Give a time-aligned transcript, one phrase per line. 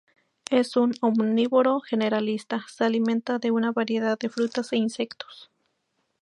[0.49, 5.51] Es un omnívoro generalista, se alimenta de una variedad de frutas e insectos.